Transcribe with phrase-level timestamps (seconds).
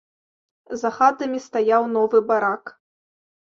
[0.83, 2.75] За хатамі стаяў новы барак.